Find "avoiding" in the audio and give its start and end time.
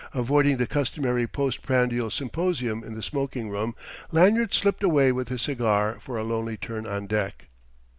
0.15-0.57